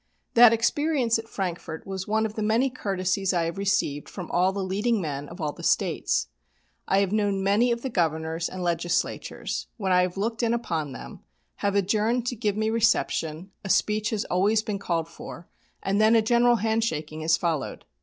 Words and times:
That 0.33 0.51
experience 0.51 1.19
at 1.19 1.29
Frankfort 1.29 1.85
was 1.85 2.07
one 2.07 2.25
of 2.25 2.33
the 2.33 2.41
many 2.41 2.71
courtesies 2.71 3.35
I 3.35 3.43
have 3.43 3.59
received 3.59 4.09
from 4.09 4.31
all 4.31 4.51
the 4.51 4.63
leading 4.63 4.99
men 4.99 5.29
of 5.29 5.39
all 5.39 5.51
the 5.51 5.61
States. 5.61 6.27
I 6.87 6.97
have 7.01 7.11
known 7.11 7.43
many 7.43 7.71
of 7.71 7.83
the 7.83 7.89
Governors, 7.91 8.49
and 8.49 8.63
Legislatures, 8.63 9.67
when 9.77 9.91
I 9.91 10.01
have 10.01 10.17
looked 10.17 10.41
in 10.41 10.55
upon 10.55 10.93
them, 10.93 11.19
have 11.57 11.75
adjourned 11.75 12.25
to 12.25 12.35
give 12.35 12.57
me 12.57 12.71
reception, 12.71 13.51
a 13.63 13.69
speech 13.69 14.09
has 14.09 14.25
always 14.25 14.63
been 14.63 14.79
called 14.79 15.07
for, 15.07 15.47
and 15.83 16.01
then 16.01 16.15
a 16.15 16.23
general 16.23 16.55
hand 16.55 16.83
shaking 16.83 17.21
has 17.21 17.37
followed. 17.37 17.85